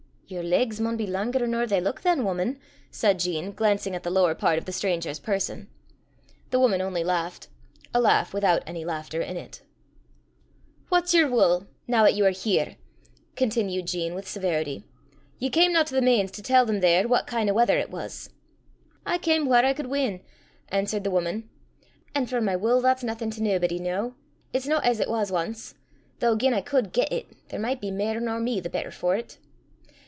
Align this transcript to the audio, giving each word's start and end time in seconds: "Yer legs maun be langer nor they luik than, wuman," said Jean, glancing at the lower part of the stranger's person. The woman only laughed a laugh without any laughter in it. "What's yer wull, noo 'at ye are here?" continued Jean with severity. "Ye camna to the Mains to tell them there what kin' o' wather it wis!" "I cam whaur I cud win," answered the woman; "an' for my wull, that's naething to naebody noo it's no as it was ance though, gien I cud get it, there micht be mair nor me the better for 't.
"Yer 0.31 0.41
legs 0.41 0.79
maun 0.79 0.95
be 0.95 1.05
langer 1.05 1.45
nor 1.45 1.67
they 1.67 1.81
luik 1.81 2.03
than, 2.03 2.23
wuman," 2.23 2.57
said 2.89 3.19
Jean, 3.19 3.51
glancing 3.51 3.93
at 3.93 4.03
the 4.03 4.09
lower 4.09 4.33
part 4.33 4.57
of 4.57 4.63
the 4.63 4.71
stranger's 4.71 5.19
person. 5.19 5.67
The 6.51 6.59
woman 6.61 6.79
only 6.79 7.03
laughed 7.03 7.49
a 7.93 7.99
laugh 7.99 8.33
without 8.33 8.61
any 8.65 8.85
laughter 8.85 9.19
in 9.21 9.35
it. 9.35 9.61
"What's 10.87 11.13
yer 11.13 11.27
wull, 11.27 11.67
noo 11.85 12.05
'at 12.05 12.13
ye 12.13 12.21
are 12.21 12.29
here?" 12.29 12.77
continued 13.35 13.87
Jean 13.87 14.15
with 14.15 14.25
severity. 14.25 14.85
"Ye 15.37 15.49
camna 15.49 15.83
to 15.83 15.93
the 15.93 16.01
Mains 16.01 16.31
to 16.31 16.41
tell 16.41 16.65
them 16.65 16.79
there 16.79 17.09
what 17.09 17.27
kin' 17.27 17.49
o' 17.49 17.53
wather 17.53 17.77
it 17.77 17.91
wis!" 17.91 18.29
"I 19.05 19.17
cam 19.17 19.47
whaur 19.47 19.65
I 19.65 19.73
cud 19.73 19.87
win," 19.87 20.21
answered 20.69 21.03
the 21.03 21.11
woman; 21.11 21.49
"an' 22.15 22.27
for 22.27 22.39
my 22.39 22.55
wull, 22.55 22.79
that's 22.79 23.03
naething 23.03 23.31
to 23.31 23.41
naebody 23.41 23.79
noo 23.79 24.13
it's 24.53 24.65
no 24.65 24.77
as 24.77 25.01
it 25.01 25.09
was 25.09 25.29
ance 25.29 25.75
though, 26.19 26.37
gien 26.37 26.53
I 26.53 26.61
cud 26.61 26.93
get 26.93 27.11
it, 27.11 27.27
there 27.49 27.59
micht 27.59 27.81
be 27.81 27.91
mair 27.91 28.21
nor 28.21 28.39
me 28.39 28.61
the 28.61 28.69
better 28.69 28.91
for 28.91 29.21
't. 29.21 29.37